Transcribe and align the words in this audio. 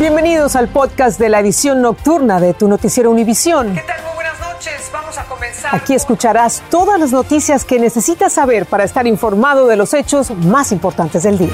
Bienvenidos 0.00 0.56
al 0.56 0.68
podcast 0.68 1.20
de 1.20 1.28
la 1.28 1.40
edición 1.40 1.82
nocturna 1.82 2.40
de 2.40 2.54
tu 2.54 2.68
noticiero 2.68 3.10
Univisión. 3.10 3.74
¿Qué 3.74 3.82
tal? 3.82 4.02
Muy 4.02 4.14
buenas 4.14 4.40
noches. 4.40 4.90
Vamos 4.90 5.18
a 5.18 5.24
comenzar. 5.26 5.74
Aquí 5.74 5.92
escucharás 5.92 6.62
todas 6.70 6.98
las 6.98 7.12
noticias 7.12 7.66
que 7.66 7.78
necesitas 7.78 8.32
saber 8.32 8.64
para 8.64 8.84
estar 8.84 9.06
informado 9.06 9.66
de 9.66 9.76
los 9.76 9.92
hechos 9.92 10.30
más 10.30 10.72
importantes 10.72 11.24
del 11.24 11.36
día. 11.36 11.52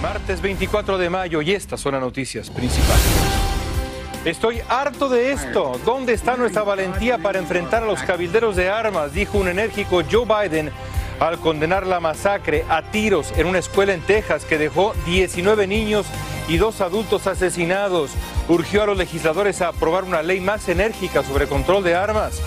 Martes 0.00 0.40
24 0.40 0.98
de 0.98 1.10
mayo 1.10 1.42
y 1.42 1.50
estas 1.52 1.80
son 1.80 1.94
las 1.94 2.00
noticias 2.00 2.48
principales. 2.48 3.02
Estoy 4.24 4.60
harto 4.68 5.08
de 5.08 5.32
esto. 5.32 5.80
¿Dónde 5.84 6.12
está 6.12 6.36
nuestra 6.36 6.62
valentía 6.62 7.18
para 7.18 7.40
enfrentar 7.40 7.82
a 7.82 7.86
los 7.86 8.00
cabilderos 8.02 8.54
de 8.54 8.70
armas? 8.70 9.12
Dijo 9.12 9.38
un 9.38 9.48
enérgico 9.48 10.02
Joe 10.08 10.26
Biden 10.26 10.70
al 11.20 11.38
condenar 11.38 11.86
la 11.86 12.00
masacre 12.00 12.64
a 12.68 12.82
tiros 12.82 13.32
en 13.36 13.46
una 13.46 13.58
escuela 13.58 13.94
en 13.94 14.00
Texas 14.00 14.44
que 14.44 14.58
dejó 14.58 14.94
19 15.06 15.66
niños 15.66 16.06
y 16.48 16.56
dos 16.56 16.80
adultos 16.80 17.26
asesinados. 17.26 18.10
Urgió 18.48 18.82
a 18.82 18.86
los 18.86 18.96
legisladores 18.96 19.60
a 19.60 19.68
aprobar 19.68 20.04
una 20.04 20.22
ley 20.22 20.40
más 20.40 20.68
enérgica 20.68 21.22
sobre 21.22 21.46
control 21.46 21.84
de 21.84 21.94
armas. 21.94 22.40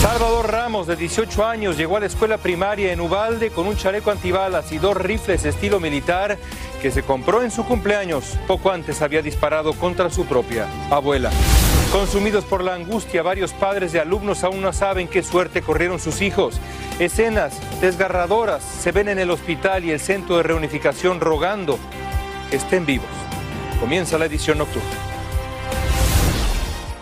Salvador 0.00 0.52
Ramos, 0.52 0.86
de 0.86 0.94
18 0.94 1.44
años, 1.44 1.76
llegó 1.76 1.96
a 1.96 2.00
la 2.00 2.06
escuela 2.06 2.38
primaria 2.38 2.92
en 2.92 3.00
Ubalde 3.00 3.50
con 3.50 3.66
un 3.66 3.76
chaleco 3.76 4.10
antibalas 4.10 4.70
y 4.70 4.78
dos 4.78 4.96
rifles 4.96 5.44
estilo 5.44 5.80
militar 5.80 6.38
que 6.82 6.90
se 6.90 7.02
compró 7.02 7.42
en 7.42 7.50
su 7.50 7.64
cumpleaños. 7.64 8.38
Poco 8.46 8.70
antes 8.70 9.02
había 9.02 9.22
disparado 9.22 9.72
contra 9.72 10.10
su 10.10 10.26
propia 10.26 10.68
abuela. 10.90 11.30
Consumidos 11.92 12.44
por 12.44 12.62
la 12.62 12.74
angustia, 12.74 13.22
varios 13.22 13.52
padres 13.52 13.92
de 13.92 14.00
alumnos 14.00 14.44
aún 14.44 14.60
no 14.60 14.72
saben 14.72 15.08
qué 15.08 15.22
suerte 15.22 15.62
corrieron 15.62 15.98
sus 15.98 16.20
hijos. 16.20 16.60
Escenas 16.98 17.54
desgarradoras 17.80 18.62
se 18.62 18.92
ven 18.92 19.08
en 19.08 19.18
el 19.18 19.30
hospital 19.30 19.84
y 19.84 19.92
el 19.92 20.00
centro 20.00 20.36
de 20.36 20.42
reunificación 20.42 21.20
rogando 21.20 21.78
que 22.50 22.56
estén 22.56 22.84
vivos. 22.84 23.06
Comienza 23.80 24.18
la 24.18 24.26
edición 24.26 24.58
nocturna. 24.58 24.90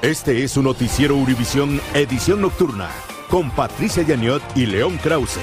Este 0.02 0.44
es 0.44 0.52
su 0.52 0.62
noticiero 0.62 1.16
Univisión 1.16 1.80
Edición 1.94 2.42
Nocturna 2.42 2.90
con 3.30 3.50
Patricia 3.50 4.02
Yaniot 4.02 4.42
y 4.54 4.66
León 4.66 4.98
Krause. 4.98 5.40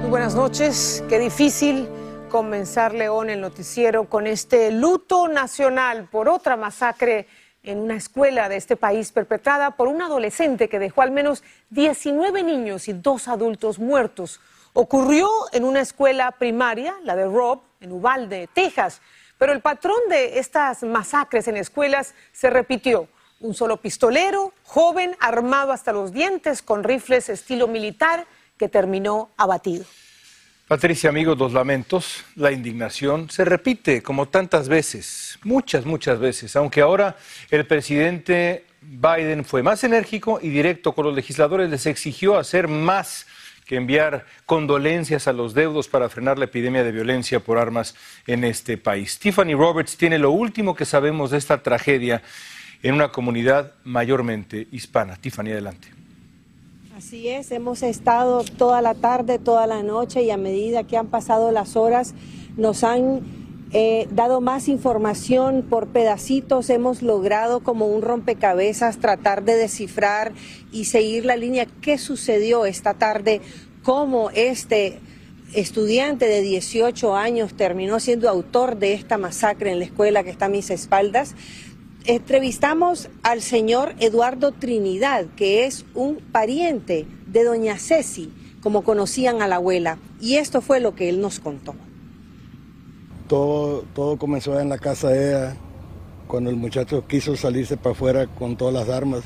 Muy 0.00 0.10
buenas 0.10 0.34
noches. 0.34 1.02
Qué 1.08 1.18
difícil 1.18 1.88
comenzar, 2.28 2.94
León, 2.94 3.30
el 3.30 3.40
noticiero 3.40 4.04
con 4.04 4.26
este 4.26 4.70
luto 4.70 5.28
nacional 5.28 6.08
por 6.10 6.28
otra 6.28 6.56
masacre 6.56 7.26
en 7.62 7.78
una 7.78 7.96
escuela 7.96 8.48
de 8.48 8.56
este 8.56 8.76
país 8.76 9.12
perpetrada 9.12 9.72
por 9.72 9.88
un 9.88 10.00
adolescente 10.02 10.68
que 10.68 10.78
dejó 10.78 11.02
al 11.02 11.10
menos 11.10 11.42
19 11.70 12.42
niños 12.42 12.88
y 12.88 12.92
dos 12.92 13.28
adultos 13.28 13.78
muertos. 13.78 14.40
Ocurrió 14.74 15.28
en 15.52 15.64
una 15.64 15.80
escuela 15.80 16.30
primaria, 16.32 16.94
la 17.02 17.16
de 17.16 17.24
Rob, 17.24 17.60
en 17.80 17.92
Uvalde, 17.92 18.48
Texas. 18.52 19.00
Pero 19.38 19.52
el 19.52 19.60
patrón 19.60 19.98
de 20.08 20.38
estas 20.38 20.82
masacres 20.82 21.48
en 21.48 21.56
escuelas 21.56 22.14
se 22.32 22.50
repitió. 22.50 23.08
Un 23.40 23.54
solo 23.54 23.78
pistolero, 23.78 24.52
joven, 24.64 25.16
armado 25.20 25.72
hasta 25.72 25.92
los 25.92 26.12
dientes, 26.12 26.60
con 26.60 26.84
rifles 26.84 27.28
estilo 27.28 27.68
militar, 27.68 28.26
que 28.56 28.68
terminó 28.68 29.30
abatido. 29.36 29.84
Patricia, 30.68 31.08
amigos, 31.08 31.38
los 31.38 31.54
lamentos, 31.54 32.26
la 32.36 32.52
indignación 32.52 33.30
se 33.30 33.46
repite 33.46 34.02
como 34.02 34.28
tantas 34.28 34.68
veces, 34.68 35.38
muchas, 35.42 35.86
muchas 35.86 36.18
veces, 36.18 36.54
aunque 36.56 36.82
ahora 36.82 37.16
el 37.50 37.66
presidente 37.66 38.66
Biden 38.82 39.46
fue 39.46 39.62
más 39.62 39.82
enérgico 39.82 40.40
y 40.42 40.50
directo 40.50 40.92
con 40.92 41.06
los 41.06 41.14
legisladores, 41.14 41.70
les 41.70 41.86
exigió 41.86 42.36
hacer 42.36 42.68
más 42.68 43.26
que 43.64 43.76
enviar 43.76 44.26
condolencias 44.44 45.26
a 45.26 45.32
los 45.32 45.54
deudos 45.54 45.88
para 45.88 46.10
frenar 46.10 46.38
la 46.38 46.44
epidemia 46.44 46.84
de 46.84 46.92
violencia 46.92 47.40
por 47.40 47.56
armas 47.56 47.94
en 48.26 48.44
este 48.44 48.76
país. 48.76 49.18
Tiffany 49.18 49.54
Roberts 49.54 49.96
tiene 49.96 50.18
lo 50.18 50.32
último 50.32 50.74
que 50.74 50.84
sabemos 50.84 51.30
de 51.30 51.38
esta 51.38 51.62
tragedia 51.62 52.20
en 52.82 52.94
una 52.94 53.08
comunidad 53.08 53.72
mayormente 53.84 54.68
hispana. 54.70 55.16
Tiffany, 55.16 55.52
adelante. 55.52 55.97
Así 56.98 57.28
es, 57.28 57.52
hemos 57.52 57.84
estado 57.84 58.42
toda 58.42 58.82
la 58.82 58.92
tarde, 58.92 59.38
toda 59.38 59.68
la 59.68 59.84
noche 59.84 60.24
y 60.24 60.32
a 60.32 60.36
medida 60.36 60.82
que 60.82 60.96
han 60.96 61.06
pasado 61.06 61.52
las 61.52 61.76
horas 61.76 62.12
nos 62.56 62.82
han 62.82 63.20
eh, 63.70 64.08
dado 64.10 64.40
más 64.40 64.66
información 64.66 65.62
por 65.62 65.86
pedacitos, 65.86 66.70
hemos 66.70 67.00
logrado 67.00 67.60
como 67.60 67.86
un 67.86 68.02
rompecabezas 68.02 68.98
tratar 68.98 69.44
de 69.44 69.54
descifrar 69.54 70.32
y 70.72 70.86
seguir 70.86 71.24
la 71.24 71.36
línea. 71.36 71.68
Qué 71.80 71.98
sucedió 71.98 72.66
esta 72.66 72.94
tarde, 72.94 73.42
cómo 73.84 74.30
este 74.30 74.98
estudiante 75.54 76.26
de 76.26 76.42
18 76.42 77.14
años 77.14 77.54
terminó 77.54 78.00
siendo 78.00 78.28
autor 78.28 78.76
de 78.76 78.94
esta 78.94 79.18
masacre 79.18 79.70
en 79.70 79.78
la 79.78 79.84
escuela 79.84 80.24
que 80.24 80.30
está 80.30 80.46
a 80.46 80.50
mis 80.50 80.68
espaldas 80.68 81.36
entrevistamos 82.08 83.10
al 83.22 83.42
señor 83.42 83.94
Eduardo 84.00 84.52
Trinidad, 84.52 85.26
que 85.36 85.66
es 85.66 85.84
un 85.94 86.16
pariente 86.16 87.06
de 87.26 87.44
doña 87.44 87.78
Ceci, 87.78 88.32
como 88.62 88.82
conocían 88.82 89.42
a 89.42 89.46
la 89.46 89.56
abuela, 89.56 89.98
y 90.18 90.36
esto 90.36 90.62
fue 90.62 90.80
lo 90.80 90.94
que 90.94 91.10
él 91.10 91.20
nos 91.20 91.38
contó. 91.38 91.74
Todo, 93.28 93.84
todo 93.94 94.16
comenzó 94.16 94.58
en 94.58 94.70
la 94.70 94.78
casa 94.78 95.10
de 95.10 95.28
ella, 95.28 95.56
cuando 96.26 96.48
el 96.48 96.56
muchacho 96.56 97.06
quiso 97.06 97.36
salirse 97.36 97.76
para 97.76 97.92
afuera 97.92 98.26
con 98.26 98.56
todas 98.56 98.72
las 98.72 98.88
armas, 98.88 99.20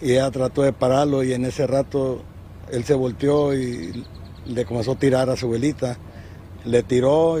y 0.00 0.12
ella 0.12 0.30
trató 0.30 0.62
de 0.62 0.72
pararlo, 0.72 1.22
y 1.22 1.34
en 1.34 1.44
ese 1.44 1.66
rato 1.66 2.22
él 2.72 2.82
se 2.84 2.94
volteó 2.94 3.52
y 3.52 4.06
le 4.46 4.64
comenzó 4.64 4.92
a 4.92 4.98
tirar 4.98 5.28
a 5.28 5.36
su 5.36 5.44
abuelita, 5.44 5.98
le 6.64 6.82
tiró, 6.82 7.36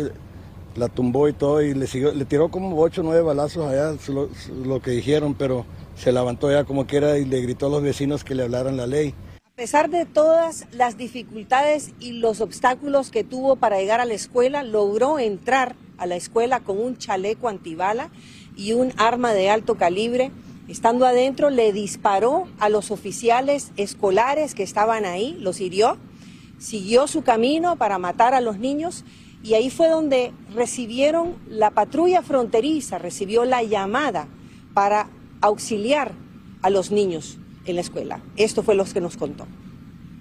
la 0.76 0.88
tumbó 0.88 1.28
y 1.28 1.32
todo 1.32 1.62
y 1.62 1.74
le 1.74 1.86
siguió, 1.86 2.12
le 2.12 2.24
tiró 2.24 2.50
como 2.50 2.80
ocho 2.80 3.00
o 3.00 3.04
nueve 3.04 3.22
balazos 3.22 3.66
allá, 3.66 3.96
lo, 4.08 4.28
lo, 4.64 4.80
que 4.80 4.92
dijeron, 4.92 5.34
pero 5.34 5.66
se 5.96 6.12
levantó 6.12 6.50
ya 6.50 6.64
como 6.64 6.86
quiera 6.86 7.18
y 7.18 7.24
le 7.24 7.40
gritó 7.40 7.66
a 7.66 7.70
los 7.70 7.82
vecinos 7.82 8.24
que 8.24 8.34
le 8.34 8.44
hablaran 8.44 8.76
la 8.76 8.86
ley. 8.86 9.14
A 9.44 9.56
pesar 9.56 9.90
de 9.90 10.06
todas 10.06 10.66
las 10.72 10.96
dificultades 10.96 11.92
y 12.00 12.12
los 12.12 12.40
obstáculos 12.40 13.10
que 13.10 13.24
tuvo 13.24 13.56
para 13.56 13.78
llegar 13.78 14.00
a 14.00 14.06
la 14.06 14.14
escuela, 14.14 14.62
logró 14.62 15.18
entrar 15.18 15.76
a 15.98 16.06
la 16.06 16.16
escuela 16.16 16.60
con 16.60 16.78
un 16.78 16.96
chaleco 16.96 17.48
antibala 17.48 18.08
y 18.56 18.72
un 18.72 18.92
arma 18.96 19.34
de 19.34 19.50
alto 19.50 19.74
calibre. 19.76 20.30
Estando 20.66 21.04
adentro, 21.04 21.50
le 21.50 21.72
disparó 21.72 22.46
a 22.58 22.68
los 22.68 22.90
oficiales 22.90 23.72
escolares 23.76 24.54
que 24.54 24.62
estaban 24.62 25.04
ahí, 25.04 25.36
los 25.40 25.60
hirió, 25.60 25.98
siguió 26.58 27.06
su 27.06 27.22
camino 27.22 27.76
para 27.76 27.98
matar 27.98 28.34
a 28.34 28.40
los 28.40 28.58
niños 28.58 29.04
y 29.42 29.54
ahí 29.54 29.70
fue 29.70 29.88
donde 29.88 30.32
recibieron 30.54 31.34
la 31.48 31.70
patrulla 31.70 32.22
fronteriza, 32.22 32.98
recibió 32.98 33.44
la 33.44 33.62
llamada 33.62 34.28
para 34.74 35.08
auxiliar 35.40 36.12
a 36.62 36.70
los 36.70 36.90
niños 36.90 37.38
en 37.64 37.76
la 37.76 37.80
escuela. 37.80 38.20
Esto 38.36 38.62
fue 38.62 38.74
lo 38.74 38.84
que 38.84 39.00
nos 39.00 39.16
contó. 39.16 39.46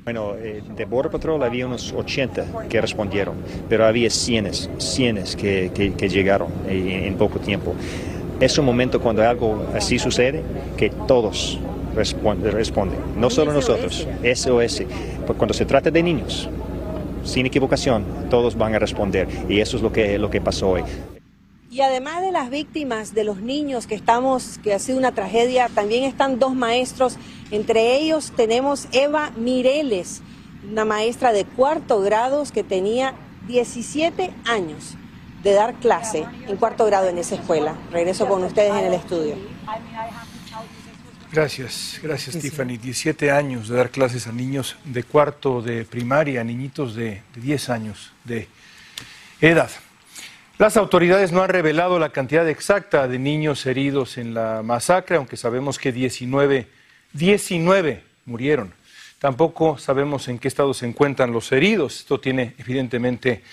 Bueno, 0.05 0.35
eh, 0.37 0.63
de 0.75 0.85
Border 0.85 1.11
Patrol 1.11 1.43
había 1.43 1.67
unos 1.67 1.93
80 1.93 2.67
que 2.69 2.81
respondieron, 2.81 3.35
pero 3.67 3.85
había 3.85 4.09
cientos, 4.09 4.69
cientos 4.77 5.35
que, 5.35 5.71
que, 5.73 6.09
llegaron 6.09 6.47
en, 6.67 6.87
en, 6.89 7.15
poco 7.15 7.39
tiempo. 7.39 7.75
Es 8.39 8.57
un 8.57 8.65
momento 8.65 9.01
cuando 9.01 9.21
algo 9.21 9.67
así 9.75 9.99
sucede 9.99 10.41
que 10.77 10.89
todos 10.89 11.59
responden, 11.93 12.51
responden. 12.51 12.99
no 13.17 13.29
solo 13.29 13.51
nosotros, 13.51 14.07
SOS, 14.23 14.83
cuando 15.37 15.53
se 15.53 15.65
trata 15.65 15.91
de 15.91 16.01
niños, 16.01 16.49
sin 17.23 17.45
equivocación, 17.45 18.05
todos 18.29 18.57
van 18.57 18.75
a 18.75 18.79
responder. 18.79 19.27
Y 19.47 19.59
eso 19.59 19.77
es 19.77 19.83
lo 19.83 19.91
que, 19.91 20.17
lo 20.17 20.29
que 20.29 20.41
pasó 20.41 20.69
hoy. 20.69 20.83
Y 21.71 21.81
además 21.81 22.21
de 22.21 22.31
las 22.31 22.49
víctimas, 22.49 23.13
de 23.13 23.23
los 23.23 23.41
niños 23.41 23.85
que 23.85 23.93
estamos, 23.93 24.57
que 24.63 24.73
ha 24.73 24.79
sido 24.79 24.97
una 24.97 25.11
tragedia, 25.11 25.69
también 25.69 26.03
están 26.03 26.39
dos 26.39 26.55
maestros. 26.55 27.17
Entre 27.51 27.97
ellos 27.97 28.31
tenemos 28.35 28.87
Eva 28.91 29.31
Mireles, 29.37 30.21
una 30.69 30.83
maestra 30.83 31.31
de 31.31 31.45
cuarto 31.45 32.01
grado 32.01 32.43
que 32.51 32.63
tenía 32.63 33.13
17 33.47 34.31
años 34.45 34.95
de 35.43 35.53
dar 35.53 35.75
clase 35.75 36.25
en 36.47 36.57
cuarto 36.57 36.85
grado 36.85 37.07
en 37.07 37.17
esa 37.17 37.35
escuela. 37.35 37.75
Regreso 37.91 38.27
con 38.27 38.43
ustedes 38.43 38.73
en 38.73 38.85
el 38.85 38.93
estudio. 38.93 39.35
Gracias, 41.31 41.99
gracias 42.01 42.39
Tiffany. 42.39 42.77
17 42.77 43.29
años 43.29 43.69
de 43.69 43.77
dar 43.77 43.91
clases 43.91 44.25
a 44.25 44.31
niños 44.31 44.77
de 44.83 45.03
cuarto 45.03 45.61
de 45.61 45.85
primaria, 45.85 46.43
niñitos 46.43 46.95
de, 46.95 47.21
de 47.35 47.41
10 47.41 47.69
años 47.69 48.11
de 48.23 48.47
edad. 49.39 49.69
Las 50.57 50.75
autoridades 50.75 51.31
no 51.31 51.43
han 51.43 51.49
revelado 51.49 51.99
la 51.99 52.09
cantidad 52.09 52.49
exacta 52.49 53.07
de 53.07 53.19
niños 53.19 53.65
heridos 53.65 54.17
en 54.17 54.33
la 54.33 54.63
masacre, 54.63 55.17
aunque 55.17 55.37
sabemos 55.37 55.77
que 55.77 55.91
19, 55.91 56.67
19 57.13 58.03
murieron. 58.25 58.73
Tampoco 59.19 59.77
sabemos 59.77 60.27
en 60.29 60.39
qué 60.39 60.47
estado 60.47 60.73
se 60.73 60.87
encuentran 60.87 61.31
los 61.31 61.51
heridos. 61.51 61.99
Esto 61.99 62.19
tiene 62.19 62.55
evidentemente 62.57 63.43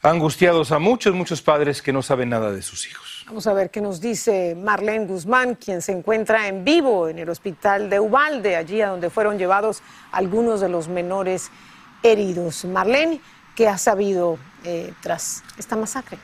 angustiados 0.00 0.72
a 0.72 0.78
muchos, 0.78 1.14
muchos 1.14 1.42
padres 1.42 1.82
que 1.82 1.92
no 1.92 2.02
saben 2.02 2.30
nada 2.30 2.52
de 2.52 2.62
sus 2.62 2.88
hijos. 2.88 3.11
Vamos 3.32 3.46
a 3.46 3.54
ver 3.54 3.70
qué 3.70 3.80
nos 3.80 3.98
dice 3.98 4.54
Marlene 4.54 5.06
Guzmán, 5.06 5.54
quien 5.54 5.80
se 5.80 5.90
encuentra 5.90 6.48
en 6.48 6.66
vivo 6.66 7.08
en 7.08 7.18
el 7.18 7.30
hospital 7.30 7.88
de 7.88 7.98
Ubalde, 7.98 8.56
allí 8.56 8.82
a 8.82 8.88
donde 8.88 9.08
fueron 9.08 9.38
llevados 9.38 9.82
algunos 10.10 10.60
de 10.60 10.68
los 10.68 10.86
menores 10.86 11.50
heridos. 12.02 12.66
Marlene, 12.66 13.22
¿qué 13.56 13.68
ha 13.68 13.78
sabido 13.78 14.36
eh, 14.64 14.92
tras 15.00 15.42
esta 15.56 15.76
masacre? 15.76 16.18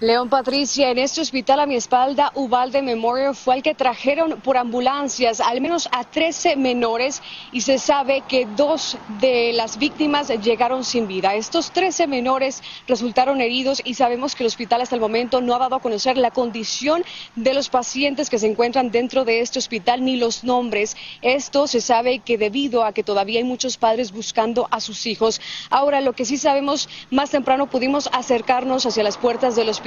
León 0.00 0.28
Patricia, 0.28 0.90
en 0.90 0.98
este 0.98 1.20
hospital 1.20 1.60
a 1.60 1.66
mi 1.66 1.76
espalda, 1.76 2.32
Ubalde 2.34 2.82
Memorial, 2.82 3.32
fue 3.32 3.54
el 3.54 3.62
que 3.62 3.76
trajeron 3.76 4.40
por 4.40 4.56
ambulancias 4.56 5.40
al 5.40 5.60
menos 5.60 5.88
a 5.92 6.02
13 6.02 6.56
menores 6.56 7.22
y 7.52 7.60
se 7.60 7.78
sabe 7.78 8.24
que 8.26 8.44
dos 8.56 8.98
de 9.20 9.52
las 9.52 9.78
víctimas 9.78 10.30
llegaron 10.42 10.84
sin 10.84 11.06
vida. 11.06 11.36
Estos 11.36 11.70
13 11.70 12.08
menores 12.08 12.60
resultaron 12.88 13.40
heridos 13.40 13.80
y 13.84 13.94
sabemos 13.94 14.34
que 14.34 14.42
el 14.42 14.48
hospital 14.48 14.80
hasta 14.80 14.96
el 14.96 15.00
momento 15.00 15.40
no 15.40 15.54
ha 15.54 15.60
dado 15.60 15.76
a 15.76 15.80
conocer 15.80 16.18
la 16.18 16.32
condición 16.32 17.04
de 17.36 17.54
los 17.54 17.68
pacientes 17.68 18.28
que 18.28 18.40
se 18.40 18.48
encuentran 18.48 18.90
dentro 18.90 19.24
de 19.24 19.42
este 19.42 19.60
hospital 19.60 20.04
ni 20.04 20.16
los 20.16 20.42
nombres. 20.42 20.96
Esto 21.22 21.68
se 21.68 21.80
sabe 21.80 22.18
que 22.18 22.36
debido 22.36 22.82
a 22.82 22.92
que 22.92 23.04
todavía 23.04 23.38
hay 23.38 23.44
muchos 23.44 23.76
padres 23.76 24.10
buscando 24.10 24.66
a 24.72 24.80
sus 24.80 25.06
hijos. 25.06 25.40
Ahora, 25.70 26.00
lo 26.00 26.14
que 26.14 26.24
sí 26.24 26.36
sabemos, 26.36 26.88
más 27.12 27.30
temprano 27.30 27.70
pudimos 27.70 28.10
acercarnos 28.12 28.86
hacia 28.86 29.04
las 29.04 29.16
puertas 29.16 29.54
del 29.54 29.68
hospital 29.68 29.83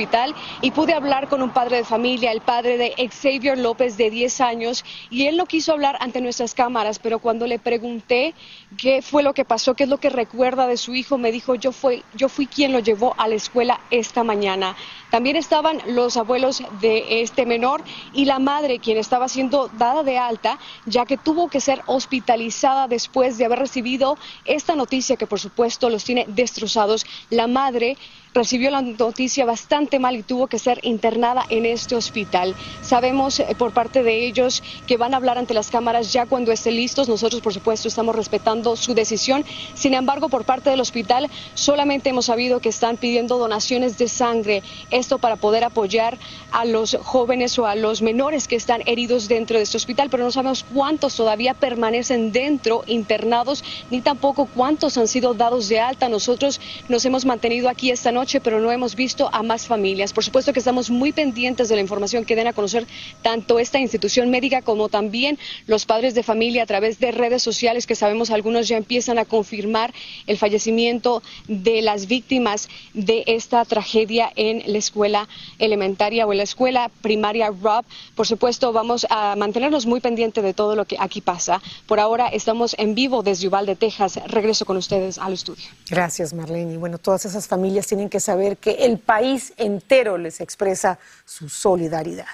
y 0.62 0.72
pude 0.72 0.94
hablar 0.94 1.28
con 1.28 1.42
un 1.42 1.50
padre 1.50 1.78
de 1.78 1.84
familia, 1.84 2.32
el 2.32 2.42
padre 2.42 2.78
de 2.78 3.10
Xavier 3.10 3.58
López 3.58 3.98
de 3.98 4.12
10 4.12 4.42
años, 4.42 4.86
y 5.10 5.26
él 5.26 5.38
no 5.38 5.48
quiso 5.48 5.72
hablar 5.72 5.98
ante 6.02 6.22
nuestras 6.22 6.54
cámaras, 6.54 7.00
pero 7.00 7.18
cuando 7.18 7.48
le 7.48 7.58
pregunté 7.58 8.36
qué 8.78 9.02
fue 9.02 9.24
lo 9.24 9.34
que 9.34 9.44
pasó, 9.44 9.74
qué 9.74 9.84
es 9.84 9.90
lo 9.90 9.98
que 9.98 10.12
recuerda 10.12 10.68
de 10.68 10.78
su 10.78 10.94
hijo, 10.94 11.18
me 11.18 11.32
dijo, 11.32 11.56
yo, 11.56 11.72
fui, 11.72 12.04
yo 12.14 12.30
fui 12.30 12.46
quien 12.46 12.74
lo 12.74 12.80
llevó 12.80 13.16
a 13.18 13.28
la 13.28 13.36
escuela 13.36 13.80
esta 13.90 14.24
mañana. 14.24 14.76
También 15.10 15.36
estaban 15.36 15.82
los 15.88 16.16
abuelos 16.16 16.62
de 16.80 17.22
este 17.22 17.48
menor 17.48 17.82
y 18.14 18.26
la 18.26 18.38
madre, 18.38 18.78
quien 18.78 18.98
estaba 18.98 19.28
siendo 19.30 19.70
dada 19.80 20.04
de 20.04 20.20
alta, 20.20 20.60
ya 20.86 21.06
que 21.06 21.18
tuvo 21.18 21.50
que 21.50 21.62
ser 21.62 21.82
hospitalizada 21.88 22.88
después 22.88 23.38
de 23.38 23.46
haber 23.46 23.60
recibido 23.60 24.18
esta 24.46 24.76
noticia 24.76 25.16
que 25.16 25.26
por 25.26 25.40
supuesto 25.40 25.90
los 25.90 26.04
tiene 26.04 26.26
destrozados. 26.28 27.06
La 27.30 27.48
madre 27.48 27.98
recibió 28.38 28.70
la 28.70 28.84
noticia 28.84 29.46
bastante 29.46 29.98
mal 29.98 30.16
y 30.16 30.22
tuvo 30.22 30.46
que 30.46 30.60
ser 30.60 30.80
internada 30.84 31.44
en 31.50 31.66
este 31.66 31.96
hospital. 31.96 32.54
Sabemos 32.84 33.40
eh, 33.40 33.56
por 33.58 33.72
parte 33.72 34.04
de 34.04 34.28
ellos 34.28 34.62
que 34.86 34.96
van 34.96 35.16
a 35.16 35.18
hablar 35.18 35.40
ante 35.40 35.56
las 35.56 35.72
cámaras 35.72 36.14
ya 36.14 36.28
cuando 36.28 36.52
estén 36.52 36.76
listos. 36.76 37.10
Nosotros, 37.10 37.42
por 37.42 37.52
supuesto, 37.52 37.88
estamos 37.88 38.16
respetando 38.16 38.76
su 38.76 38.94
decisión. 38.94 39.44
Sin 39.74 39.96
embargo, 39.96 40.30
por 40.30 40.46
parte 40.46 40.70
del 40.70 40.80
hospital 40.80 41.32
solamente 41.56 42.10
hemos 42.10 42.26
sabido 42.26 42.60
que 42.60 42.70
están 42.70 42.98
pidiendo 42.98 43.40
donaciones 43.40 43.98
de 43.98 44.08
sangre. 44.08 44.62
Esto 44.92 45.18
para 45.18 45.38
poder 45.38 45.64
apoyar 45.64 46.20
a 46.52 46.64
los 46.64 46.96
jóvenes 47.02 47.58
o 47.58 47.66
a 47.66 47.76
los 47.76 48.04
menores 48.04 48.48
que 48.48 48.56
están 48.56 48.84
heridos 48.86 49.28
dentro 49.28 49.58
de 49.58 49.64
este 49.64 49.78
hospital, 49.78 50.10
pero 50.12 50.24
no 50.24 50.32
sabemos 50.32 50.64
cuántos 50.76 51.16
todavía 51.16 51.56
permanecen 51.56 52.32
dentro 52.32 52.84
internados, 52.86 53.64
ni 53.90 54.02
tampoco 54.02 54.46
cuántos 54.46 54.96
han 55.00 55.08
sido 55.08 55.34
dados 55.34 55.70
de 55.70 55.80
alta. 55.80 56.08
Nosotros 56.08 56.62
nos 56.88 57.04
hemos 57.04 57.26
mantenido 57.26 57.68
aquí 57.68 57.90
esta 57.90 58.12
noche 58.12 58.27
pero 58.42 58.60
no 58.60 58.72
hemos 58.72 58.96
visto 58.96 59.30
a 59.32 59.42
más 59.42 59.68
familias. 59.68 60.12
Por 60.12 60.24
supuesto 60.24 60.52
que 60.52 60.60
estamos 60.60 60.90
muy 60.90 61.14
pendientes 61.14 61.70
de 61.70 61.76
la 61.76 61.82
información 61.82 62.26
que 62.26 62.36
den 62.36 62.48
a 62.48 62.54
conocer 62.54 62.86
tanto 63.22 63.58
esta 63.58 63.80
institución 63.80 64.30
médica 64.30 64.62
como 64.62 64.90
también 64.90 65.40
los 65.66 65.86
padres 65.86 66.14
de 66.14 66.24
familia 66.24 66.64
a 66.64 66.66
través 66.66 67.00
de 67.00 67.12
redes 67.12 67.42
sociales 67.42 67.88
que 67.88 67.96
sabemos 67.96 68.30
algunos 68.30 68.68
ya 68.68 68.76
empiezan 68.76 69.18
a 69.18 69.26
confirmar 69.26 69.94
el 70.28 70.38
fallecimiento 70.38 71.24
de 71.48 71.82
las 71.82 72.08
víctimas 72.08 72.68
de 72.94 73.24
esta 73.28 73.64
tragedia 73.64 74.32
en 74.36 74.62
la 74.72 74.78
escuela 74.78 75.30
elementaria 75.58 76.28
o 76.28 76.32
en 76.34 76.38
la 76.38 76.44
escuela 76.44 76.92
primaria 77.02 77.50
Rob. 77.50 77.86
Por 78.16 78.28
supuesto, 78.28 78.74
vamos 78.74 79.08
a 79.10 79.36
mantenernos 79.38 79.86
muy 79.86 80.02
pendientes 80.02 80.44
de 80.44 80.54
todo 80.54 80.76
lo 80.76 80.86
que 80.86 80.98
aquí 81.00 81.22
pasa. 81.22 81.62
Por 81.86 82.00
ahora 82.00 82.28
estamos 82.28 82.76
en 82.78 82.94
vivo 82.94 83.24
desde 83.24 83.48
Uvalde, 83.48 83.76
Texas. 83.76 84.20
Regreso 84.28 84.66
con 84.66 84.76
ustedes 84.76 85.18
al 85.18 85.34
estudio. 85.34 85.66
Gracias, 85.90 86.34
Marlene. 86.34 86.74
Y 86.74 86.78
bueno, 86.78 86.98
todas 86.98 87.26
esas 87.26 87.48
familias 87.48 87.88
tienen 87.88 88.07
que 88.10 88.20
saber 88.20 88.58
que 88.58 88.86
el 88.86 89.00
país 89.00 89.54
entero 89.58 90.18
les 90.18 90.42
expresa 90.42 91.00
su 91.26 91.50
solidaridad. 91.50 92.28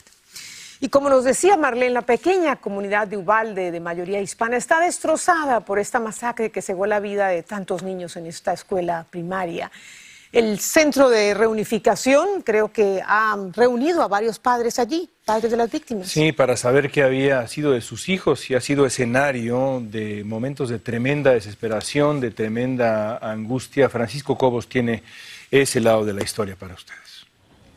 Y 0.84 0.90
como 0.90 1.10
nos 1.10 1.24
decía 1.24 1.56
Marlene, 1.56 1.92
la 1.92 2.02
pequeña 2.02 2.58
comunidad 2.58 3.08
de 3.08 3.16
Ubalde, 3.16 3.72
de 3.72 3.80
mayoría 3.80 4.20
hispana, 4.20 4.58
está 4.58 4.82
destrozada 4.82 5.62
por 5.62 5.80
esta 5.80 5.98
masacre 5.98 6.52
que 6.52 6.62
cegó 6.62 6.86
la 6.86 7.00
vida 7.00 7.30
de 7.30 7.42
tantos 7.42 7.84
niños 7.84 8.18
en 8.18 8.26
esta 8.26 8.52
escuela 8.52 9.06
primaria. 9.10 9.72
El 10.34 10.60
centro 10.60 11.10
de 11.10 11.36
reunificación 11.36 12.42
creo 12.42 12.74
que 12.74 13.02
ha 13.06 13.38
reunido 13.54 14.02
a 14.02 14.08
varios 14.08 14.40
padres 14.40 14.80
allí, 14.80 15.08
padres 15.24 15.52
de 15.52 15.58
las 15.58 15.72
víctimas. 15.72 16.10
Sí, 16.10 16.32
para 16.32 16.58
saber 16.58 16.90
qué 16.90 17.04
había 17.04 17.48
sido 17.48 17.72
de 17.72 17.82
sus 17.82 18.10
hijos 18.10 18.50
y 18.50 18.56
ha 18.56 18.60
sido 18.60 18.88
escenario 18.88 19.80
de 19.86 20.24
momentos 20.24 20.70
de 20.70 20.80
tremenda 20.80 21.32
desesperación, 21.32 22.20
de 22.20 22.32
tremenda 22.32 23.20
angustia. 23.20 23.90
Francisco 23.90 24.36
Cobos 24.36 24.68
tiene 24.68 25.04
ese 25.62 25.80
lado 25.80 26.04
de 26.04 26.14
la 26.14 26.24
historia 26.24 26.56
para 26.56 26.74
ustedes. 26.74 27.13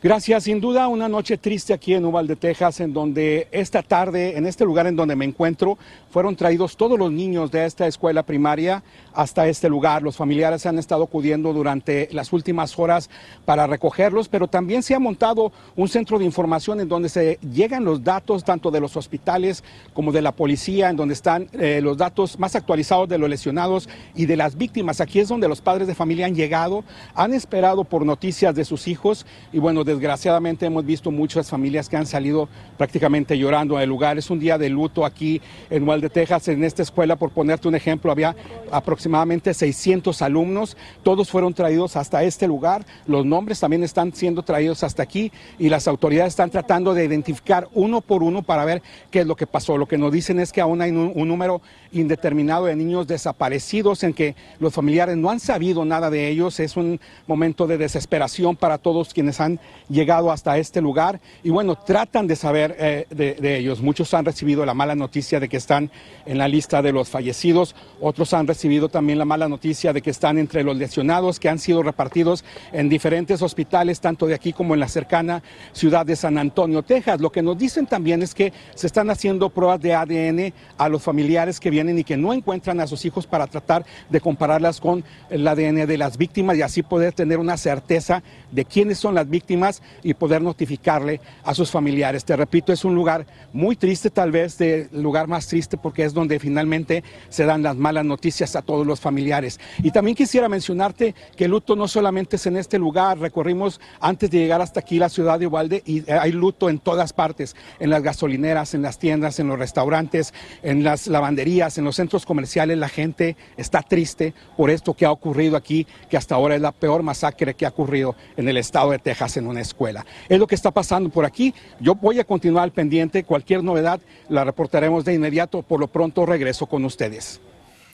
Gracias, 0.03 0.43
sin 0.43 0.61
duda 0.61 0.87
una 0.89 1.09
noche 1.09 1.39
triste 1.39 1.73
aquí 1.73 1.95
en 1.95 2.05
Uvalde, 2.05 2.35
Texas, 2.35 2.81
en 2.81 2.93
donde 2.93 3.47
esta 3.51 3.81
tarde, 3.81 4.37
en 4.37 4.45
este 4.45 4.63
lugar 4.63 4.85
en 4.85 4.95
donde 4.95 5.15
me 5.15 5.25
encuentro, 5.25 5.75
fueron 6.11 6.35
traídos 6.35 6.77
todos 6.77 6.99
los 6.99 7.11
niños 7.11 7.49
de 7.49 7.65
esta 7.65 7.87
escuela 7.87 8.21
primaria 8.21 8.83
hasta 9.11 9.47
este 9.47 9.67
lugar. 9.69 10.03
Los 10.03 10.15
familiares 10.15 10.67
han 10.67 10.77
estado 10.77 11.05
acudiendo 11.05 11.51
durante 11.51 12.09
las 12.11 12.31
últimas 12.31 12.77
horas 12.77 13.09
para 13.43 13.65
recogerlos, 13.65 14.27
pero 14.27 14.47
también 14.47 14.83
se 14.83 14.93
ha 14.93 14.99
montado 14.99 15.51
un 15.75 15.87
centro 15.87 16.19
de 16.19 16.25
información 16.25 16.79
en 16.79 16.89
donde 16.89 17.09
se 17.09 17.39
llegan 17.51 17.83
los 17.83 18.03
datos 18.03 18.43
tanto 18.43 18.69
de 18.69 18.79
los 18.79 18.95
hospitales 18.97 19.63
como 19.95 20.11
de 20.11 20.21
la 20.21 20.31
policía, 20.31 20.91
en 20.91 20.95
donde 20.95 21.15
están 21.15 21.49
eh, 21.53 21.81
los 21.81 21.97
datos 21.97 22.37
más 22.37 22.55
actualizados 22.55 23.09
de 23.09 23.17
los 23.17 23.31
lesionados 23.31 23.89
y 24.13 24.27
de 24.27 24.37
las 24.37 24.57
víctimas. 24.57 25.01
Aquí 25.01 25.19
es 25.19 25.27
donde 25.27 25.47
los 25.47 25.61
padres 25.61 25.87
de 25.87 25.95
familia 25.95 26.27
han 26.27 26.35
llegado, 26.35 26.83
han 27.15 27.33
esperado 27.33 27.83
por 27.83 28.05
noticias 28.05 28.53
de 28.53 28.63
sus 28.63 28.87
hijos 28.87 29.25
y 29.51 29.57
bueno, 29.57 29.86
desgraciadamente 29.87 30.67
hemos 30.67 30.85
visto 30.85 31.09
muchas 31.09 31.49
familias 31.49 31.89
que 31.89 31.97
han 31.97 32.05
salido 32.05 32.47
prácticamente 32.77 33.37
llorando 33.37 33.77
del 33.77 33.89
lugar. 33.89 34.19
Es 34.19 34.29
un 34.29 34.39
día 34.39 34.59
de 34.59 34.69
luto 34.69 35.03
aquí 35.03 35.41
en 35.71 35.83
Uvalde, 35.83 36.09
Texas, 36.09 36.47
en 36.49 36.63
esta 36.63 36.83
escuela, 36.83 37.15
por 37.15 37.31
ponerte 37.31 37.67
un 37.67 37.73
ejemplo, 37.73 38.11
había 38.11 38.35
aproximadamente 38.71 39.53
600 39.53 40.21
alumnos, 40.21 40.77
todos 41.01 41.29
fueron 41.31 41.53
traídos 41.53 41.95
hasta 41.95 42.23
este 42.23 42.47
lugar, 42.47 42.85
los 43.07 43.25
nombres 43.25 43.59
también 43.59 43.83
están 43.83 44.13
siendo 44.13 44.43
traídos 44.43 44.83
hasta 44.83 45.01
aquí 45.01 45.31
y 45.57 45.69
las 45.69 45.87
autoridades 45.87 46.33
están 46.33 46.51
tratando 46.51 46.93
de 46.93 47.05
identificar 47.05 47.67
uno 47.73 48.01
por 48.01 48.21
uno 48.21 48.43
para 48.43 48.65
ver 48.65 48.83
qué 49.09 49.21
es 49.21 49.25
lo 49.25 49.35
que 49.35 49.47
pasó. 49.47 49.77
Lo 49.77 49.87
que 49.87 49.97
nos 49.97 50.11
dicen 50.11 50.39
es 50.39 50.51
que 50.51 50.61
aún 50.61 50.81
hay 50.81 50.91
un, 50.91 51.13
un 51.15 51.27
número 51.27 51.61
indeterminado 51.91 52.65
de 52.65 52.75
niños 52.75 53.07
desaparecidos 53.07 54.03
en 54.03 54.13
que 54.13 54.35
los 54.59 54.73
familiares 54.73 55.15
no 55.15 55.29
han 55.29 55.39
sabido 55.39 55.85
nada 55.85 56.09
de 56.09 56.27
ellos. 56.27 56.59
Es 56.59 56.75
un 56.75 56.99
momento 57.25 57.65
de 57.67 57.77
desesperación 57.77 58.55
para 58.55 58.77
todos 58.77 59.13
quienes 59.13 59.39
han 59.39 59.59
llegado 59.89 60.31
hasta 60.31 60.57
este 60.57 60.81
lugar 60.81 61.19
y 61.43 61.49
bueno, 61.49 61.75
tratan 61.75 62.27
de 62.27 62.35
saber 62.35 62.75
eh, 62.79 63.05
de, 63.09 63.57
ellos. 63.57 63.81
Muchos 63.81 64.13
han 64.13 64.25
recibido 64.25 64.65
la 64.65 64.73
mala 64.73 64.95
noticia 64.95 65.39
de 65.39 65.49
que 65.49 65.57
están 65.57 65.91
en 66.25 66.37
la 66.37 66.47
lista 66.47 66.81
de 66.81 66.91
los 66.91 67.09
fallecidos, 67.09 67.75
otros 68.01 68.33
han 68.33 68.47
recibido 68.47 68.89
también 68.89 69.19
la 69.19 69.25
mala 69.25 69.47
noticia 69.47 69.93
de 69.93 70.01
que 70.01 70.09
están 70.09 70.37
entre 70.37 70.63
los 70.63 70.75
lesionados 70.75 71.39
que 71.39 71.49
han 71.49 71.59
sido 71.59 71.83
repartidos 71.83 72.43
en 72.71 72.89
diferentes 72.89 73.41
hospitales, 73.41 73.99
tanto 73.99 74.27
de 74.27 74.33
aquí 74.33 74.53
como 74.53 74.73
en 74.73 74.79
la 74.79 74.87
cercana 74.87 75.41
ciudad 75.71 76.05
de 76.05 76.15
San 76.15 76.37
Antonio, 76.37 76.83
Texas. 76.83 77.21
Lo 77.21 77.31
que 77.31 77.41
nos 77.41 77.57
dicen 77.57 77.85
también 77.85 78.21
es 78.21 78.33
que 78.33 78.53
se 78.75 78.87
están 78.87 79.09
haciendo 79.09 79.49
pruebas 79.49 79.79
de 79.81 79.93
ADN 79.93 80.53
a 80.77 80.89
los 80.89 81.01
familiares 81.01 81.59
que 81.59 81.69
vienen 81.69 81.97
y 81.99 82.03
que 82.03 82.17
no 82.17 82.33
encuentran 82.33 82.79
a 82.79 82.87
sus 82.87 83.05
hijos 83.05 83.25
para 83.25 83.47
tratar 83.47 83.85
de 84.09 84.21
compararlas 84.21 84.79
con 84.79 85.03
el 85.29 85.47
ADN 85.47 85.87
de 85.87 85.97
las 85.97 86.17
víctimas 86.17 86.57
y 86.57 86.61
así 86.61 86.83
poder 86.83 87.13
tener 87.13 87.39
una 87.39 87.57
certeza 87.57 88.23
de 88.51 88.65
quiénes 88.65 88.97
son 88.97 89.15
las 89.15 89.29
víctimas 89.29 89.76
y 90.03 90.13
poder 90.13 90.41
notificarle 90.41 91.21
a 91.43 91.53
sus 91.53 91.71
familiares. 91.71 92.25
Te 92.25 92.35
repito, 92.35 92.73
es 92.73 92.85
un 92.85 92.95
lugar 92.95 93.25
muy 93.53 93.75
triste, 93.75 94.09
tal 94.09 94.31
vez 94.31 94.59
el 94.61 94.89
lugar 94.91 95.27
más 95.27 95.47
triste 95.47 95.77
porque 95.77 96.03
es 96.03 96.13
donde 96.13 96.39
finalmente 96.39 97.03
se 97.29 97.45
dan 97.45 97.63
las 97.63 97.75
malas 97.75 98.05
noticias 98.05 98.55
a 98.55 98.61
todos 98.61 98.85
los 98.85 98.99
familiares. 98.99 99.59
Y 99.83 99.91
también 99.91 100.15
quisiera 100.15 100.49
mencionarte 100.49 101.15
que 101.35 101.45
el 101.45 101.51
luto 101.51 101.75
no 101.75 101.87
solamente 101.87 102.37
es 102.37 102.45
en 102.45 102.57
este 102.57 102.77
lugar, 102.79 103.19
recorrimos 103.19 103.79
antes 103.99 104.29
de 104.31 104.39
llegar 104.39 104.61
hasta 104.61 104.79
aquí 104.79 104.99
la 104.99 105.09
ciudad 105.09 105.39
de 105.39 105.47
Ubalde 105.47 105.83
y 105.85 106.09
hay 106.11 106.31
luto 106.31 106.69
en 106.69 106.79
todas 106.79 107.13
partes, 107.13 107.55
en 107.79 107.89
las 107.89 108.03
gasolineras, 108.03 108.73
en 108.73 108.81
las 108.81 108.99
tiendas, 108.99 109.39
en 109.39 109.47
los 109.47 109.59
restaurantes, 109.59 110.33
en 110.63 110.83
las 110.83 111.07
lavanderías, 111.07 111.77
en 111.77 111.85
los 111.85 111.95
centros 111.95 112.25
comerciales, 112.25 112.77
la 112.77 112.89
gente 112.89 113.35
está 113.57 113.81
triste 113.81 114.33
por 114.55 114.69
esto 114.69 114.93
que 114.93 115.05
ha 115.05 115.11
ocurrido 115.11 115.57
aquí, 115.57 115.87
que 116.09 116.17
hasta 116.17 116.35
ahora 116.35 116.55
es 116.55 116.61
la 116.61 116.71
peor 116.71 117.03
masacre 117.03 117.53
que 117.53 117.65
ha 117.65 117.69
ocurrido 117.69 118.15
en 118.35 118.47
el 118.47 118.57
estado 118.57 118.91
de 118.91 118.99
Texas 118.99 119.37
en 119.37 119.47
una 119.47 119.61
escuela. 119.67 120.05
Es 120.27 120.39
lo 120.39 120.47
que 120.47 120.55
está 120.55 120.71
pasando 120.71 121.09
por 121.09 121.23
aquí. 121.23 121.53
Yo 121.79 121.95
voy 121.95 122.19
a 122.19 122.23
continuar 122.23 122.63
al 122.63 122.71
pendiente. 122.71 123.23
Cualquier 123.23 123.63
novedad 123.63 123.99
la 124.29 124.43
reportaremos 124.43 125.05
de 125.05 125.13
inmediato. 125.13 125.61
Por 125.61 125.79
lo 125.79 125.87
pronto 125.87 126.25
regreso 126.25 126.65
con 126.65 126.83
ustedes. 126.83 127.39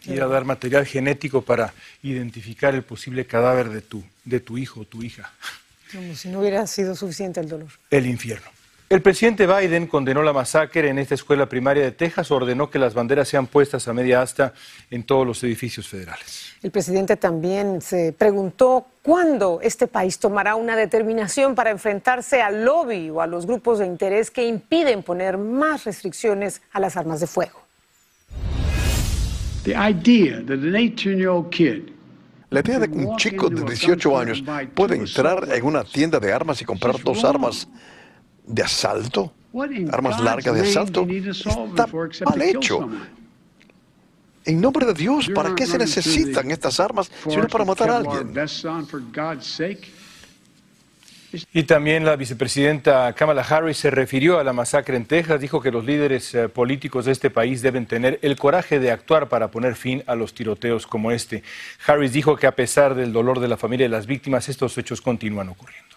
Ir 0.06 0.22
a 0.22 0.28
dar 0.28 0.46
material 0.46 0.86
genético 0.86 1.42
para 1.42 1.74
identificar 2.02 2.76
el 2.76 2.84
posible 2.84 3.26
cadáver 3.26 3.70
de 3.70 3.82
tu, 3.82 4.04
de 4.26 4.40
tu 4.40 4.58
hijo 4.58 4.82
o 4.82 4.86
tu 4.86 5.04
hija. 5.04 5.32
Como 5.92 6.16
si 6.16 6.30
no 6.30 6.40
hubiera 6.40 6.66
sido 6.68 6.96
suficiente 6.96 7.40
el 7.40 7.48
dolor. 7.48 7.70
El 7.90 8.08
infierno. 8.08 8.50
El 8.94 9.02
presidente 9.02 9.48
Biden 9.48 9.88
condenó 9.88 10.22
la 10.22 10.34
masacre 10.34 10.88
en 10.88 11.00
esta 11.00 11.16
escuela 11.16 11.50
primaria 11.50 11.82
de 11.82 11.94
Texas, 11.94 12.30
ordenó 12.30 12.70
que 12.70 12.78
las 12.78 12.94
banderas 12.94 13.28
sean 13.28 13.48
puestas 13.48 13.88
a 13.88 13.94
media 13.94 14.22
asta 14.22 14.54
en 14.92 15.02
todos 15.02 15.26
los 15.26 15.44
edificios 15.44 15.88
federales. 15.88 16.54
El 16.62 16.70
presidente 16.70 17.18
también 17.18 17.82
se 17.82 18.14
preguntó 18.14 18.86
cuándo 19.02 19.62
este 19.64 19.88
país 19.88 20.20
tomará 20.20 20.54
una 20.54 20.76
determinación 20.76 21.56
para 21.56 21.72
enfrentarse 21.72 22.44
al 22.44 22.66
lobby 22.66 23.10
o 23.10 23.20
a 23.20 23.26
los 23.26 23.48
grupos 23.48 23.80
de 23.80 23.88
interés 23.88 24.30
que 24.30 24.46
impiden 24.46 25.02
poner 25.02 25.40
más 25.40 25.86
restricciones 25.86 26.62
a 26.72 26.80
las 26.80 26.96
armas 26.96 27.20
de 27.20 27.26
fuego. 27.26 27.64
La 29.66 29.90
idea 32.60 32.78
de 32.78 32.88
que 32.88 32.96
un 32.96 33.18
chico 33.18 33.50
de 33.50 33.64
18 33.64 34.20
años 34.20 34.44
puede 34.76 34.98
entrar 34.98 35.52
en 35.52 35.66
una 35.66 35.84
tienda 35.84 36.20
de 36.20 36.32
armas 36.32 36.62
y 36.62 36.66
comprar 36.66 37.02
dos 37.02 37.24
armas 37.24 37.68
de 38.46 38.64
asalto, 38.64 39.34
armas 39.92 40.20
largas 40.20 40.56
de 40.56 40.62
asalto, 40.62 41.06
está 41.10 41.88
mal 42.26 42.42
hecho. 42.42 42.90
En 44.46 44.60
nombre 44.60 44.86
de 44.86 44.94
Dios, 44.94 45.30
¿para 45.34 45.56
qué 45.56 45.66
se 45.66 45.78
necesitan 45.78 46.52
estas 46.52 46.80
armas 46.80 47.10
si 47.30 47.38
no 47.38 47.48
para 47.48 47.64
matar 47.64 47.90
a 47.90 47.98
alguien? 47.98 48.34
Y 51.52 51.64
también 51.64 52.06
la 52.06 52.16
vicepresidenta 52.16 53.12
Kamala 53.14 53.42
Harris 53.42 53.78
se 53.78 53.90
refirió 53.90 54.38
a 54.38 54.44
la 54.44 54.54
masacre 54.54 54.98
en 54.98 55.06
Texas, 55.06 55.42
dijo 55.42 55.62
que 55.62 55.72
los 55.72 55.84
líderes 55.84 56.34
eh, 56.36 56.48
políticos 56.48 57.06
de 57.06 57.12
este 57.12 57.32
país 57.32 57.64
deben 57.64 57.88
tener 57.88 58.20
el 58.22 58.38
coraje 58.38 58.80
de 58.80 58.92
actuar 58.92 59.30
para 59.30 59.50
poner 59.50 59.76
fin 59.76 60.04
a 60.06 60.16
los 60.16 60.36
tiroteos 60.36 60.86
como 60.86 61.12
este. 61.12 61.42
Harris 61.88 62.14
dijo 62.14 62.36
que 62.36 62.46
a 62.46 62.56
pesar 62.56 62.94
del 62.94 63.12
dolor 63.12 63.40
de 63.40 63.48
la 63.48 63.58
familia 63.58 63.86
de 63.86 63.90
las 63.90 64.06
víctimas, 64.06 64.48
estos 64.48 64.78
hechos 64.78 65.02
continúan 65.02 65.50
ocurriendo. 65.50 65.93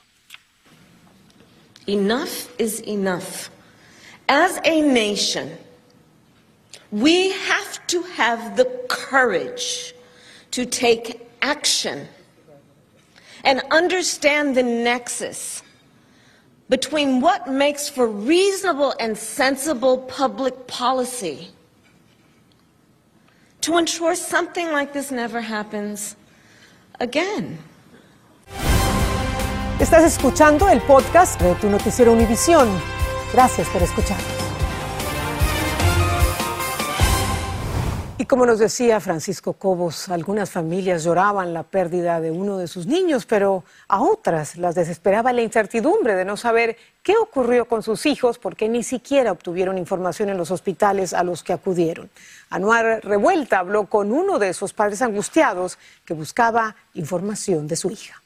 Enough 1.86 2.60
is 2.60 2.80
enough. 2.80 3.50
As 4.28 4.58
a 4.64 4.80
nation, 4.80 5.56
we 6.90 7.30
have 7.30 7.86
to 7.88 8.02
have 8.02 8.56
the 8.56 8.64
courage 8.88 9.94
to 10.50 10.66
take 10.66 11.28
action 11.42 12.08
and 13.44 13.62
understand 13.70 14.56
the 14.56 14.62
nexus 14.62 15.62
between 16.68 17.20
what 17.20 17.46
makes 17.48 17.88
for 17.88 18.08
reasonable 18.08 18.94
and 18.98 19.16
sensible 19.16 19.98
public 19.98 20.66
policy 20.66 21.50
to 23.60 23.78
ensure 23.78 24.14
something 24.14 24.72
like 24.72 24.92
this 24.92 25.10
never 25.10 25.40
happens 25.40 26.16
again. 26.98 27.58
Estás 29.80 30.04
escuchando 30.04 30.70
el 30.70 30.80
podcast 30.80 31.38
de 31.38 31.54
tu 31.56 31.68
noticiero 31.68 32.10
Univisión. 32.10 32.66
Gracias 33.34 33.68
por 33.68 33.82
escuchar. 33.82 34.16
Y 38.16 38.24
como 38.24 38.46
nos 38.46 38.58
decía 38.58 39.00
Francisco 39.00 39.52
Cobos, 39.52 40.08
algunas 40.08 40.50
familias 40.50 41.04
lloraban 41.04 41.52
la 41.52 41.62
pérdida 41.62 42.22
de 42.22 42.30
uno 42.30 42.56
de 42.56 42.68
sus 42.68 42.86
niños, 42.86 43.26
pero 43.26 43.64
a 43.88 44.00
otras 44.00 44.56
las 44.56 44.74
desesperaba 44.74 45.34
la 45.34 45.42
incertidumbre 45.42 46.14
de 46.14 46.24
no 46.24 46.38
saber 46.38 46.78
qué 47.02 47.14
ocurrió 47.18 47.66
con 47.66 47.82
sus 47.82 48.06
hijos 48.06 48.38
porque 48.38 48.70
ni 48.70 48.82
siquiera 48.82 49.30
obtuvieron 49.30 49.76
información 49.76 50.30
en 50.30 50.38
los 50.38 50.50
hospitales 50.50 51.12
a 51.12 51.22
los 51.22 51.42
que 51.42 51.52
acudieron. 51.52 52.08
Anuar 52.48 53.04
Revuelta 53.04 53.58
habló 53.58 53.84
con 53.84 54.10
uno 54.10 54.38
de 54.38 54.48
esos 54.48 54.72
padres 54.72 55.02
angustiados 55.02 55.78
que 56.06 56.14
buscaba 56.14 56.76
información 56.94 57.68
de 57.68 57.76
su 57.76 57.90
hija 57.90 58.22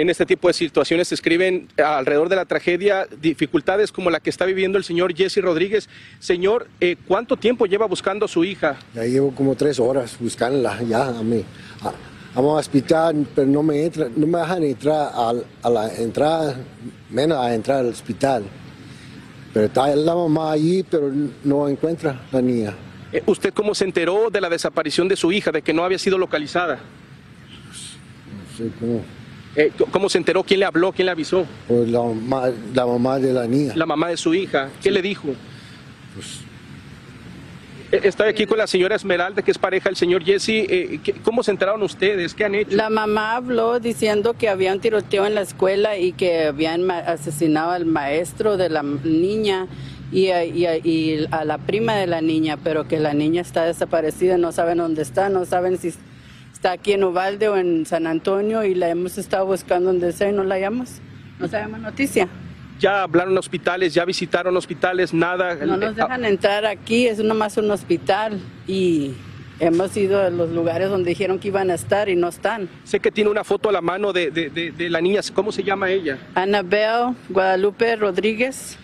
en 0.00 0.10
este 0.10 0.24
tipo 0.24 0.48
de 0.48 0.54
situaciones 0.54 1.08
se 1.08 1.14
escriben 1.14 1.68
alrededor 1.76 2.28
de 2.28 2.36
la 2.36 2.44
tragedia 2.44 3.06
dificultades 3.20 3.90
como 3.90 4.10
la 4.10 4.20
que 4.20 4.30
está 4.30 4.44
viviendo 4.44 4.78
el 4.78 4.84
señor 4.84 5.14
Jesse 5.14 5.38
Rodríguez. 5.38 5.88
Señor, 6.20 6.68
eh, 6.80 6.96
¿cuánto 7.06 7.36
tiempo 7.36 7.66
lleva 7.66 7.86
buscando 7.86 8.26
a 8.26 8.28
su 8.28 8.44
hija? 8.44 8.76
Ya 8.94 9.04
llevo 9.04 9.34
como 9.34 9.56
tres 9.56 9.80
horas 9.80 10.16
buscándola 10.18 10.80
ya 10.82 11.08
a 11.08 11.22
mí. 11.22 11.44
Vamos 12.34 12.52
al 12.52 12.60
hospital, 12.60 13.26
pero 13.34 13.48
no 13.48 13.62
me, 13.62 13.84
entra, 13.84 14.08
no 14.14 14.26
me 14.26 14.38
dejan 14.38 14.62
entrar 14.62 15.10
a, 15.12 15.68
la 15.68 15.94
entrada, 15.94 16.56
menos 17.10 17.38
a 17.38 17.52
entrar 17.52 17.80
al 17.80 17.86
hospital. 17.86 18.44
Pero 19.52 19.66
está 19.66 19.96
la 19.96 20.14
mamá 20.14 20.52
allí, 20.52 20.84
pero 20.88 21.10
no 21.42 21.68
encuentra 21.68 22.20
la 22.30 22.40
niña. 22.40 22.74
Eh, 23.12 23.22
¿Usted 23.26 23.52
cómo 23.52 23.74
se 23.74 23.84
enteró 23.84 24.30
de 24.30 24.40
la 24.40 24.48
desaparición 24.48 25.08
de 25.08 25.16
su 25.16 25.32
hija, 25.32 25.50
de 25.50 25.62
que 25.62 25.72
no 25.72 25.82
había 25.82 25.98
sido 25.98 26.18
localizada? 26.18 26.78
No 28.36 28.56
sé 28.56 28.70
cómo. 28.78 29.17
Eh, 29.58 29.72
¿Cómo 29.90 30.08
se 30.08 30.18
enteró? 30.18 30.44
¿Quién 30.44 30.60
le 30.60 30.66
habló? 30.66 30.92
¿Quién 30.92 31.06
le 31.06 31.12
avisó? 31.12 31.44
Pues 31.66 31.88
la 31.88 32.00
mamá, 32.00 32.48
la 32.72 32.86
mamá 32.86 33.18
de 33.18 33.32
la 33.32 33.44
niña. 33.44 33.72
La 33.74 33.86
mamá 33.86 34.08
de 34.08 34.16
su 34.16 34.32
hija. 34.32 34.68
¿Qué 34.80 34.88
le 34.88 35.02
dijo? 35.02 35.30
Pues... 36.14 36.40
Eh, 37.90 38.06
estoy 38.06 38.28
aquí 38.28 38.46
con 38.46 38.56
la 38.56 38.68
señora 38.68 38.94
Esmeralda, 38.94 39.42
que 39.42 39.50
es 39.50 39.58
pareja 39.58 39.88
del 39.88 39.96
señor 39.96 40.22
Jesse. 40.22 40.50
Eh, 40.50 41.00
¿Cómo 41.24 41.42
se 41.42 41.50
enteraron 41.50 41.82
ustedes? 41.82 42.34
¿Qué 42.34 42.44
han 42.44 42.54
hecho? 42.54 42.76
La 42.76 42.88
mamá 42.88 43.34
habló 43.34 43.80
diciendo 43.80 44.34
que 44.34 44.48
había 44.48 44.72
un 44.72 44.78
tiroteo 44.78 45.26
en 45.26 45.34
la 45.34 45.40
escuela 45.40 45.98
y 45.98 46.12
que 46.12 46.44
habían 46.44 46.88
asesinado 46.88 47.72
al 47.72 47.84
maestro 47.84 48.58
de 48.58 48.68
la 48.68 48.84
niña 48.84 49.66
y 50.12 50.28
y 50.28 51.26
a 51.32 51.44
la 51.44 51.58
prima 51.58 51.96
de 51.96 52.06
la 52.06 52.20
niña, 52.20 52.58
pero 52.62 52.86
que 52.86 53.00
la 53.00 53.12
niña 53.12 53.42
está 53.42 53.64
desaparecida, 53.64 54.38
no 54.38 54.52
saben 54.52 54.78
dónde 54.78 55.02
está, 55.02 55.28
no 55.30 55.44
saben 55.44 55.78
si 55.78 55.92
está 56.58 56.72
aquí 56.72 56.92
en 56.92 57.04
Uvalde 57.04 57.48
o 57.48 57.56
en 57.56 57.86
San 57.86 58.08
Antonio 58.08 58.64
y 58.64 58.74
la 58.74 58.88
hemos 58.88 59.16
estado 59.16 59.46
buscando 59.46 59.92
donde 59.92 60.10
sea 60.10 60.30
y 60.30 60.32
no 60.32 60.42
la 60.42 60.56
hallamos. 60.56 60.90
No 61.38 61.46
sabemos 61.46 61.78
noticia. 61.78 62.26
Ya 62.80 63.04
hablaron 63.04 63.38
hospitales, 63.38 63.94
ya 63.94 64.04
visitaron 64.04 64.56
hospitales, 64.56 65.14
nada. 65.14 65.54
No 65.54 65.76
nos 65.76 65.94
dejan 65.94 66.24
entrar 66.24 66.66
aquí, 66.66 67.06
es 67.06 67.20
nomás 67.20 67.56
un 67.58 67.70
hospital 67.70 68.40
y 68.66 69.12
hemos 69.60 69.96
ido 69.96 70.20
a 70.20 70.30
los 70.30 70.50
lugares 70.50 70.90
donde 70.90 71.10
dijeron 71.10 71.38
que 71.38 71.46
iban 71.46 71.70
a 71.70 71.74
estar 71.74 72.08
y 72.08 72.16
no 72.16 72.26
están. 72.26 72.68
Sé 72.82 72.98
que 72.98 73.12
tiene 73.12 73.30
una 73.30 73.44
foto 73.44 73.68
a 73.68 73.72
la 73.72 73.80
mano 73.80 74.12
de, 74.12 74.32
de, 74.32 74.50
de, 74.50 74.90
la 74.90 75.00
niña, 75.00 75.20
¿cómo 75.32 75.52
se 75.52 75.62
llama 75.62 75.90
ella? 75.90 76.18
Annabelle 76.34 77.14
Guadalupe 77.28 77.94
Rodríguez. 77.94 78.76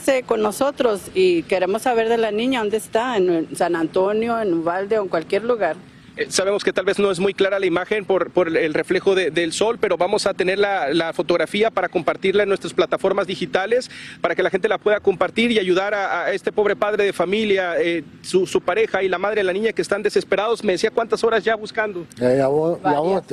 sé 0.00 0.24
con 0.24 0.42
nosotros 0.42 1.02
y 1.14 1.44
queremos 1.44 1.82
saber 1.82 2.08
de 2.08 2.18
la 2.18 2.32
niña, 2.32 2.58
¿dónde 2.60 2.78
está? 2.78 3.16
En 3.16 3.48
San 3.54 3.76
Antonio, 3.76 4.40
en 4.40 4.54
Ubalde 4.54 4.98
o 4.98 5.02
en 5.02 5.08
cualquier 5.08 5.44
lugar. 5.44 5.76
Eh, 6.16 6.26
sabemos 6.28 6.62
que 6.62 6.72
tal 6.72 6.84
vez 6.84 6.98
no 6.98 7.10
es 7.10 7.18
muy 7.18 7.32
clara 7.32 7.58
la 7.58 7.64
imagen 7.64 8.04
por, 8.04 8.30
el 8.56 8.74
reflejo 8.74 9.14
del 9.14 9.52
sol, 9.52 9.78
pero 9.80 9.96
vamos 9.96 10.26
a 10.26 10.34
tener 10.34 10.58
la, 10.58 11.12
fotografía 11.14 11.70
para 11.70 11.88
compartirla 11.88 12.42
en 12.42 12.48
nuestras 12.48 12.72
plataformas 12.72 13.26
digitales, 13.26 13.90
para 14.20 14.34
que 14.34 14.42
la 14.42 14.50
gente 14.50 14.68
la 14.68 14.78
pueda 14.78 15.00
compartir 15.00 15.50
y 15.50 15.58
ayudar 15.58 15.94
a, 15.94 16.32
este 16.32 16.52
pobre 16.52 16.76
padre 16.76 17.04
de 17.04 17.12
familia, 17.12 17.80
eh, 17.80 18.04
su, 18.22 18.60
pareja 18.60 19.02
y 19.02 19.08
la 19.08 19.18
madre 19.18 19.36
de 19.36 19.44
la 19.44 19.52
niña 19.52 19.72
que 19.72 19.82
están 19.82 20.02
desesperados. 20.02 20.62
Me 20.62 20.72
decía 20.72 20.90
cuántas 20.90 21.24
horas 21.24 21.44
ya 21.44 21.54
buscando. 21.56 22.06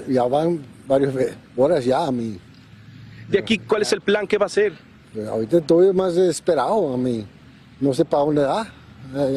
ya, 0.08 0.24
van 0.24 0.62
varias 0.88 1.14
horas 1.56 1.86
ya 1.86 2.06
a 2.06 2.12
mí. 2.12 2.40
¿De 3.28 3.38
aquí 3.38 3.60
cuál 3.60 3.84
es 3.84 3.92
el 3.94 4.02
plan? 4.02 4.26
¿Qué 4.26 4.38
va 4.38 4.46
a 4.46 4.48
hacer? 4.48 4.74
Eh, 5.16 5.26
ahorita 5.30 5.58
estoy 5.58 5.94
más 5.94 6.16
desesperado 6.16 6.94
a 6.94 6.98
mí. 6.98 7.26
No 7.80 7.94
sé 7.94 8.06
para 8.06 8.24
dónde 8.24 8.42
da. 8.42 8.74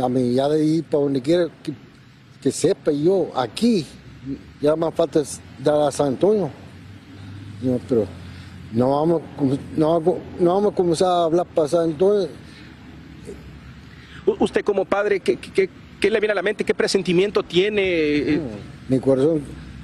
A 0.03 0.09
mí 0.09 0.35
ya 0.35 0.49
de 0.49 0.61
ahí 0.61 0.83
para 0.83 1.05
donde 1.05 1.23
quiera 1.23 1.49
que 2.43 2.51
sepa 2.51 2.91
yo 2.91 3.31
aquí, 3.37 3.87
ya 4.61 4.75
más 4.75 4.93
falta 4.95 5.23
dar 5.63 5.89
a 5.89 5.93
San 5.93 6.09
Antonio. 6.09 6.51
pero 7.89 8.07
no 8.73 8.91
vamos, 8.91 9.23
no, 9.77 10.01
no 10.41 10.55
vamos 10.55 10.73
a 10.73 10.75
comenzar 10.75 11.09
a 11.09 11.25
hablar 11.25 11.47
para 11.47 11.69
San 11.69 11.91
Antonio. 11.91 12.29
Usted 14.39 14.65
como 14.65 14.85
padre, 14.85 15.21
¿qué, 15.21 15.37
qué, 15.37 16.11
le 16.11 16.21
viene 16.21 16.33
a 16.33 16.37
la 16.37 16.43
mente? 16.43 16.65
¿Qué 16.65 16.75
presentimiento 16.75 17.43
tiene? 17.43 18.41
mi 18.89 18.99
corazón 18.99 19.43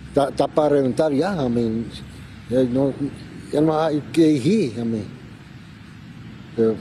está, 0.09 0.49
para 0.49 0.71
reventar 0.71 1.12
ya, 1.12 1.33
a 1.33 1.49
mí. 1.49 1.85
Ya 2.50 2.62
no, 2.65 2.93
ya 3.53 3.61
no 3.61 3.81
hay 3.81 4.00
que 4.12 4.33
decir 4.33 4.81
a 4.81 4.85
mí. 4.85 5.03
Pero, 6.57 6.75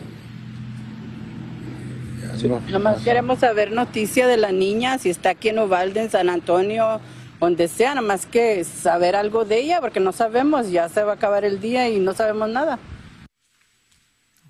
Nomás 2.69 3.01
queremos 3.03 3.39
saber 3.39 3.71
noticia 3.71 4.27
de 4.27 4.37
la 4.37 4.51
niña, 4.51 4.97
si 4.97 5.09
está 5.09 5.31
aquí 5.31 5.49
en 5.49 5.59
Ovalde, 5.59 6.01
en 6.01 6.11
San 6.11 6.29
Antonio, 6.29 7.01
donde 7.39 7.67
sea, 7.67 7.89
nada 7.95 8.01
más 8.05 8.25
que 8.25 8.63
saber 8.63 9.15
algo 9.15 9.45
de 9.45 9.59
ella, 9.59 9.81
porque 9.81 9.99
no 9.99 10.11
sabemos, 10.11 10.69
ya 10.69 10.89
se 10.89 11.03
va 11.03 11.13
a 11.13 11.15
acabar 11.15 11.45
el 11.45 11.59
día 11.59 11.89
y 11.89 11.99
no 11.99 12.13
sabemos 12.13 12.49
nada. 12.49 12.79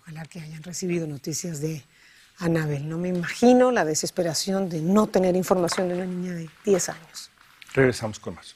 Ojalá 0.02 0.26
que 0.26 0.40
hayan 0.40 0.64
recibido 0.64 1.08
noticias 1.08 1.62
de 1.62 1.84
Anabel. 2.38 2.88
No 2.88 2.98
me 2.98 3.10
imagino 3.10 3.72
la 3.72 3.84
desesperación 3.84 4.70
de 4.70 4.82
no 4.82 5.08
tener 5.08 5.36
información 5.36 5.90
de 5.90 5.96
una 5.96 6.06
niña 6.06 6.34
de 6.34 6.50
10 6.66 6.90
años. 6.90 7.32
Regresamos 7.74 8.20
con 8.20 8.36
más. 8.36 8.56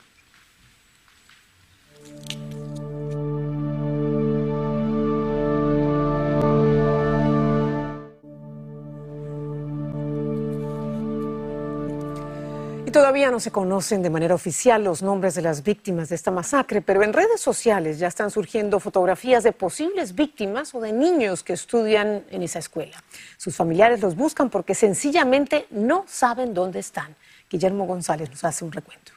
Todavía 12.91 13.31
no 13.31 13.39
se 13.39 13.51
conocen 13.51 14.03
de 14.03 14.10
manera 14.10 14.36
oficial 14.36 14.83
los 14.83 15.01
nombres 15.01 15.33
de 15.36 15.41
las 15.41 15.63
víctimas 15.63 16.10
de 16.10 16.15
esta 16.15 16.29
masacre, 16.29 16.81
pero 16.81 17.03
en 17.03 17.13
redes 17.13 17.39
sociales 17.39 18.00
ya 18.00 18.07
están 18.07 18.31
surgiendo 18.31 18.81
fotografías 18.81 19.45
de 19.45 19.53
posibles 19.53 20.13
víctimas 20.13 20.75
o 20.75 20.81
de 20.81 20.91
niños 20.91 21.41
que 21.41 21.53
estudian 21.53 22.25
en 22.29 22.43
esa 22.43 22.60
escuela. 22.60 23.01
Sus 23.38 23.55
familiares 23.55 24.01
los 24.01 24.17
buscan 24.17 24.50
porque 24.50 24.75
sencillamente 24.75 25.67
no 25.69 26.03
saben 26.05 26.53
dónde 26.53 26.79
están. 26.79 27.15
Guillermo 27.50 27.86
González 27.86 28.29
nos 28.29 28.43
hace 28.43 28.65
un 28.65 28.74
recuento. 28.74 29.13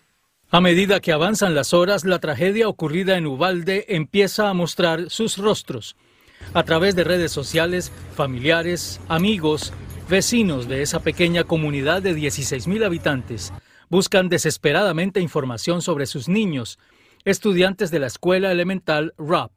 A 0.50 0.60
medida 0.60 1.00
que 1.00 1.10
avanzan 1.10 1.56
las 1.56 1.74
horas, 1.74 2.04
la 2.04 2.20
tragedia 2.20 2.68
ocurrida 2.68 3.16
en 3.16 3.26
Ubalde 3.26 3.86
empieza 3.88 4.48
a 4.48 4.54
mostrar 4.54 5.10
sus 5.10 5.36
rostros. 5.36 5.96
A 6.52 6.62
través 6.62 6.94
de 6.94 7.02
redes 7.02 7.32
sociales, 7.32 7.90
familiares, 8.14 9.00
amigos, 9.08 9.72
vecinos 10.08 10.68
de 10.68 10.82
esa 10.82 11.00
pequeña 11.00 11.42
comunidad 11.42 12.02
de 12.02 12.14
16.000 12.14 12.84
habitantes 12.84 13.52
buscan 13.90 14.28
desesperadamente 14.28 15.20
información 15.20 15.82
sobre 15.82 16.06
sus 16.06 16.28
niños, 16.28 16.78
estudiantes 17.24 17.90
de 17.90 17.98
la 17.98 18.06
escuela 18.06 18.52
elemental 18.52 19.14
RAP. 19.18 19.50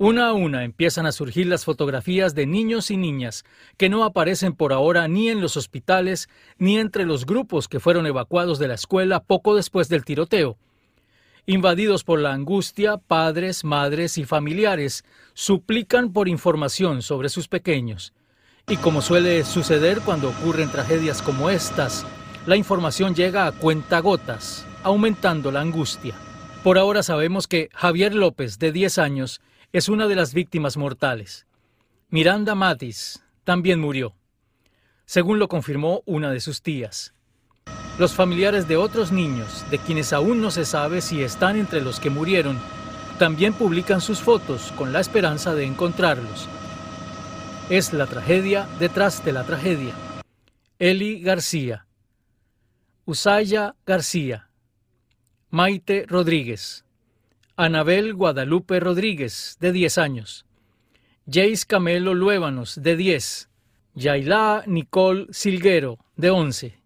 Una 0.00 0.28
a 0.28 0.32
una 0.32 0.62
empiezan 0.62 1.06
a 1.06 1.12
surgir 1.12 1.48
las 1.48 1.64
fotografías 1.64 2.36
de 2.36 2.46
niños 2.46 2.92
y 2.92 2.96
niñas 2.96 3.44
que 3.76 3.88
no 3.88 4.04
aparecen 4.04 4.54
por 4.54 4.72
ahora 4.72 5.08
ni 5.08 5.28
en 5.28 5.40
los 5.40 5.56
hospitales 5.56 6.28
ni 6.56 6.78
entre 6.78 7.04
los 7.04 7.26
grupos 7.26 7.66
que 7.66 7.80
fueron 7.80 8.06
evacuados 8.06 8.60
de 8.60 8.68
la 8.68 8.74
escuela 8.74 9.24
poco 9.24 9.56
después 9.56 9.88
del 9.88 10.04
tiroteo. 10.04 10.56
Invadidos 11.46 12.04
por 12.04 12.20
la 12.20 12.32
angustia, 12.32 12.98
padres, 12.98 13.64
madres 13.64 14.18
y 14.18 14.24
familiares 14.24 15.04
suplican 15.34 16.12
por 16.12 16.28
información 16.28 17.02
sobre 17.02 17.28
sus 17.28 17.48
pequeños. 17.48 18.12
Y 18.68 18.76
como 18.76 19.02
suele 19.02 19.42
suceder 19.44 20.00
cuando 20.02 20.28
ocurren 20.28 20.70
tragedias 20.70 21.22
como 21.22 21.50
estas, 21.50 22.06
la 22.48 22.56
información 22.56 23.14
llega 23.14 23.46
a 23.46 23.52
cuentagotas, 23.52 24.64
aumentando 24.82 25.52
la 25.52 25.60
angustia. 25.60 26.14
Por 26.64 26.78
ahora 26.78 27.02
sabemos 27.02 27.46
que 27.46 27.68
Javier 27.74 28.14
López, 28.14 28.58
de 28.58 28.72
10 28.72 28.96
años, 28.96 29.42
es 29.74 29.90
una 29.90 30.06
de 30.06 30.14
las 30.14 30.32
víctimas 30.32 30.78
mortales. 30.78 31.46
Miranda 32.08 32.54
Matis 32.54 33.22
también 33.44 33.80
murió, 33.80 34.14
según 35.04 35.38
lo 35.38 35.48
confirmó 35.48 36.02
una 36.06 36.30
de 36.30 36.40
sus 36.40 36.62
tías. 36.62 37.12
Los 37.98 38.14
familiares 38.14 38.66
de 38.66 38.78
otros 38.78 39.12
niños, 39.12 39.66
de 39.70 39.76
quienes 39.76 40.14
aún 40.14 40.40
no 40.40 40.50
se 40.50 40.64
sabe 40.64 41.02
si 41.02 41.22
están 41.22 41.58
entre 41.58 41.82
los 41.82 42.00
que 42.00 42.08
murieron, 42.08 42.58
también 43.18 43.52
publican 43.52 44.00
sus 44.00 44.20
fotos 44.20 44.72
con 44.72 44.94
la 44.94 45.00
esperanza 45.00 45.54
de 45.54 45.66
encontrarlos. 45.66 46.48
Es 47.68 47.92
la 47.92 48.06
tragedia 48.06 48.66
detrás 48.78 49.22
de 49.22 49.32
la 49.32 49.44
tragedia. 49.44 49.92
Eli 50.78 51.20
García, 51.20 51.84
Usaya 53.08 53.74
García, 53.86 54.50
Maite 55.48 56.04
Rodríguez, 56.06 56.84
Anabel 57.56 58.12
Guadalupe 58.12 58.80
Rodríguez, 58.80 59.56
de 59.60 59.72
10 59.72 59.96
años, 59.96 60.44
Jace 61.26 61.64
Camelo 61.66 62.12
Luébanos, 62.12 62.82
de 62.82 62.96
10, 62.96 63.48
Yaila 63.94 64.62
Nicole 64.66 65.26
Silguero, 65.30 65.96
de 66.16 66.28
11, 66.28 66.78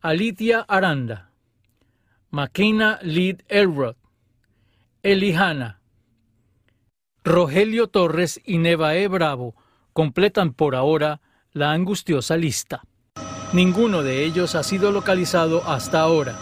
Alitia 0.00 0.64
Aranda, 0.66 1.30
Makina 2.32 2.98
Lid 3.00 3.42
Elrod, 3.46 3.94
Elijana, 5.04 5.80
Rogelio 7.22 7.86
Torres 7.86 8.40
y 8.44 8.58
Nevae 8.58 9.06
Bravo 9.06 9.54
completan 9.92 10.54
por 10.54 10.74
ahora 10.74 11.20
la 11.52 11.70
angustiosa 11.70 12.36
lista. 12.36 12.82
Ninguno 13.52 14.04
de 14.04 14.24
ellos 14.24 14.54
ha 14.54 14.62
sido 14.62 14.92
localizado 14.92 15.68
hasta 15.68 16.00
ahora. 16.00 16.38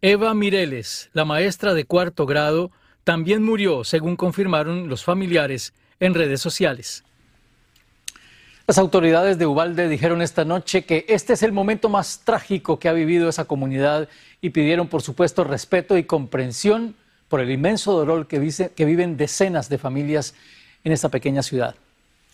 Eva 0.00 0.34
Mireles, 0.34 1.10
la 1.14 1.24
maestra 1.24 1.74
de 1.74 1.84
cuarto 1.84 2.26
grado, 2.26 2.70
también 3.02 3.42
murió, 3.42 3.82
según 3.82 4.14
confirmaron 4.14 4.88
los 4.88 5.02
familiares 5.02 5.72
en 5.98 6.14
redes 6.14 6.40
sociales. 6.40 7.02
Las 8.68 8.78
autoridades 8.78 9.36
de 9.36 9.46
Ubalde 9.46 9.88
dijeron 9.88 10.22
esta 10.22 10.44
noche 10.44 10.84
que 10.84 11.06
este 11.08 11.32
es 11.32 11.42
el 11.42 11.50
momento 11.50 11.88
más 11.88 12.20
trágico 12.24 12.78
que 12.78 12.88
ha 12.88 12.92
vivido 12.92 13.28
esa 13.28 13.46
comunidad 13.46 14.08
y 14.40 14.50
pidieron, 14.50 14.86
por 14.86 15.02
supuesto, 15.02 15.42
respeto 15.42 15.98
y 15.98 16.04
comprensión 16.04 16.94
por 17.28 17.40
el 17.40 17.50
inmenso 17.50 17.94
dolor 17.94 18.28
que, 18.28 18.70
que 18.76 18.84
viven 18.84 19.16
decenas 19.16 19.68
de 19.68 19.78
familias 19.78 20.36
en 20.84 20.92
esta 20.92 21.08
pequeña 21.08 21.42
ciudad. 21.42 21.74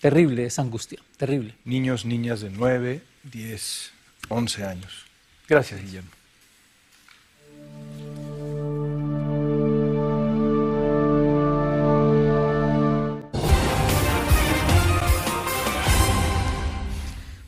Terrible 0.03 0.45
esa 0.45 0.61
angustia, 0.61 0.99
terrible. 1.17 1.55
Niños, 1.65 2.05
niñas 2.05 2.43
de 2.43 2.51
9, 2.51 3.01
10, 3.31 3.93
11 4.29 4.65
años. 4.65 5.07
Gracias, 5.49 5.81
Guillermo. 5.81 6.11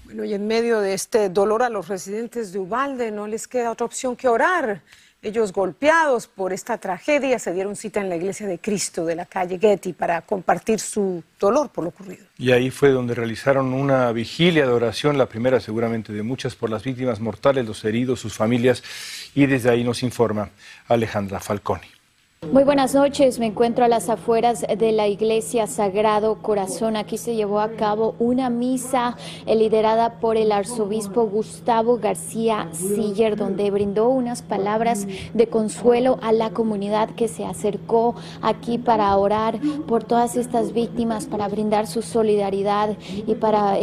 Bueno, 0.05 0.25
y 0.25 0.35
en 0.35 0.47
medio 0.47 0.81
de 0.81 0.95
este 0.95 1.29
dolor 1.29 1.62
a 1.62 1.69
los 1.69 1.88
residentes 1.88 2.53
de 2.53 2.59
Ubalde 2.59 3.11
no 3.11 3.27
les 3.27 3.47
queda 3.47 3.71
otra 3.71 3.87
opción 3.87 4.16
que 4.16 4.29
orar. 4.29 4.83
Ellos 5.22 5.52
golpeados 5.52 6.26
por 6.28 6.54
esta 6.54 6.78
tragedia 6.78 7.38
se 7.38 7.52
dieron 7.52 7.76
cita 7.76 8.00
en 8.00 8.09
la 8.09 8.16
iglesia 8.16 8.46
de 8.46 8.59
Cristo 8.59 9.04
de 9.04 9.14
la 9.14 9.26
calle 9.26 9.59
Getty 9.59 9.92
para 9.92 10.22
compartir 10.22 10.80
su 10.80 11.22
dolor 11.38 11.68
por 11.68 11.85
lo 11.85 11.90
ocurrido. 11.90 12.24
Y 12.38 12.52
ahí 12.52 12.70
fue 12.70 12.88
donde 12.88 13.14
realizaron 13.14 13.74
una 13.74 14.11
vigilia 14.12 14.64
de 14.64 14.72
oración, 14.72 15.18
la 15.18 15.26
primera 15.26 15.61
seguramente 15.61 16.14
de 16.14 16.22
muchas, 16.22 16.54
por 16.56 16.70
las 16.70 16.85
víctimas 16.85 17.20
mortales, 17.20 17.66
los 17.66 17.85
heridos, 17.85 18.18
sus 18.18 18.35
familias, 18.35 18.83
y 19.35 19.44
desde 19.44 19.68
ahí 19.68 19.85
nos 19.85 20.02
informa 20.02 20.48
Alejandra 20.88 21.38
Falconi. 21.38 21.99
Muy 22.48 22.64
buenas 22.64 22.94
noches, 22.94 23.38
me 23.38 23.46
encuentro 23.46 23.85
a 23.85 23.88
las 23.88 24.09
afueras 24.09 24.62
de 24.62 24.92
la 24.92 25.07
iglesia 25.07 25.66
Sagrado 25.66 26.38
Corazón. 26.40 26.96
Aquí 26.96 27.18
se 27.18 27.37
llevó 27.37 27.61
a 27.61 27.72
cabo 27.72 28.14
una 28.18 28.48
misa 28.48 29.18
liderada 29.46 30.18
por 30.20 30.38
el 30.38 30.50
arzobispo 30.50 31.26
Gustavo 31.26 31.98
García 31.98 32.68
Siller, 32.72 33.37
donde 33.37 33.70
brindó 33.70 34.09
unas 34.09 34.40
palabras 34.40 35.07
de 35.35 35.48
consuelo 35.48 36.18
a 36.22 36.33
la 36.33 36.48
comunidad 36.50 37.11
que 37.11 37.29
se 37.29 37.44
acercó 37.44 38.14
aquí 38.40 38.79
para 38.79 39.14
orar 39.18 39.61
por 39.87 40.03
todas 40.03 40.35
estas 40.35 40.72
víctimas, 40.72 41.26
para 41.26 41.46
brindar 41.46 41.87
su 41.87 42.00
solidaridad 42.00 42.96
y 43.26 43.35
para, 43.35 43.76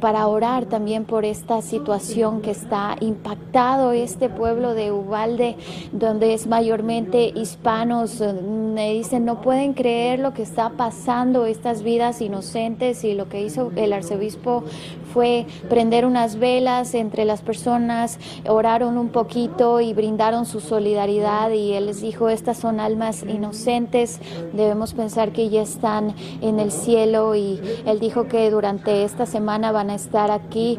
para 0.00 0.26
orar 0.26 0.66
también 0.66 1.04
por 1.04 1.24
esta 1.24 1.62
situación 1.62 2.42
que 2.42 2.50
está 2.50 2.96
impactado 2.98 3.92
este 3.92 4.28
pueblo 4.28 4.74
de 4.74 4.90
Ubalde, 4.90 5.56
donde 5.92 6.34
es 6.34 6.48
mayormente 6.48 7.32
hispano 7.34 7.91
eh, 7.92 8.32
me 8.32 8.92
dicen 8.92 9.24
no 9.24 9.40
pueden 9.40 9.74
creer 9.74 10.18
lo 10.18 10.32
que 10.32 10.42
está 10.42 10.70
pasando, 10.70 11.46
estas 11.46 11.82
vidas 11.82 12.20
inocentes 12.20 13.04
y 13.04 13.14
lo 13.14 13.28
que 13.28 13.42
hizo 13.42 13.70
el 13.76 13.92
arzobispo 13.92 14.64
fue 15.12 15.46
prender 15.68 16.06
unas 16.06 16.36
velas 16.36 16.94
entre 16.94 17.24
las 17.24 17.42
personas, 17.42 18.18
oraron 18.48 18.96
un 18.96 19.10
poquito 19.10 19.80
y 19.80 19.92
brindaron 19.92 20.46
su 20.46 20.60
solidaridad 20.60 21.50
y 21.50 21.72
él 21.72 21.86
les 21.86 22.00
dijo, 22.00 22.28
estas 22.28 22.56
son 22.56 22.80
almas 22.80 23.22
inocentes, 23.22 24.20
debemos 24.52 24.94
pensar 24.94 25.32
que 25.32 25.50
ya 25.50 25.62
están 25.62 26.14
en 26.40 26.58
el 26.58 26.72
cielo 26.72 27.34
y 27.34 27.60
él 27.84 28.00
dijo 28.00 28.26
que 28.26 28.50
durante 28.50 29.04
esta 29.04 29.26
semana 29.26 29.70
van 29.70 29.90
a 29.90 29.94
estar 29.94 30.30
aquí 30.30 30.78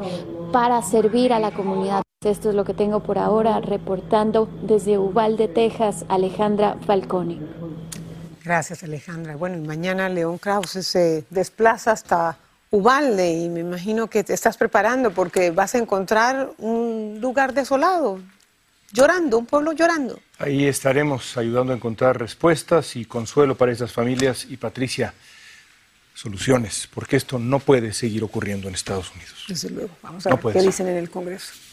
para 0.51 0.81
servir 0.81 1.33
a 1.33 1.39
la 1.39 1.51
comunidad. 1.51 2.02
Esto 2.25 2.49
es 2.49 2.55
lo 2.55 2.63
que 2.63 2.73
tengo 2.73 3.01
por 3.01 3.17
ahora, 3.17 3.59
reportando 3.59 4.49
desde 4.61 4.97
Uvalde, 4.97 5.49
Texas, 5.49 6.05
Alejandra 6.07 6.77
Falcone. 6.85 7.39
Gracias, 8.43 8.81
Alejandra. 8.83 9.35
Bueno, 9.35 9.57
y 9.57 9.67
mañana 9.67 10.07
León 10.07 10.37
Krause 10.37 10.85
se 10.85 11.25
desplaza 11.29 11.91
hasta 11.91 12.37
Ubalde 12.71 13.31
y 13.31 13.49
me 13.49 13.59
imagino 13.59 14.07
que 14.09 14.23
te 14.23 14.33
estás 14.33 14.55
preparando 14.55 15.11
porque 15.11 15.51
vas 15.51 15.75
a 15.75 15.79
encontrar 15.79 16.51
un 16.59 17.19
lugar 17.19 17.53
desolado, 17.53 18.19
llorando, 18.93 19.37
un 19.37 19.45
pueblo 19.45 19.73
llorando. 19.73 20.19
Ahí 20.39 20.65
estaremos 20.65 21.35
ayudando 21.37 21.73
a 21.73 21.75
encontrar 21.75 22.17
respuestas 22.17 22.95
y 22.95 23.03
consuelo 23.03 23.55
para 23.55 23.73
esas 23.73 23.91
familias 23.91 24.47
y 24.49 24.55
Patricia, 24.55 25.13
soluciones, 26.13 26.87
porque 26.93 27.17
esto 27.17 27.37
no 27.37 27.59
puede 27.59 27.91
seguir 27.91 28.23
ocurriendo 28.23 28.69
en 28.69 28.75
Estados 28.75 29.11
Unidos. 29.13 29.45
Desde 29.47 29.69
luego, 29.69 29.91
vamos 30.01 30.25
a 30.25 30.35
ver 30.35 30.53
qué 30.53 30.61
dicen 30.61 30.87
en 30.87 30.97
el 30.97 31.09
Congreso. 31.09 31.53